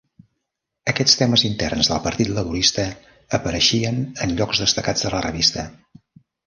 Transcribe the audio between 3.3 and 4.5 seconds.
apareixien en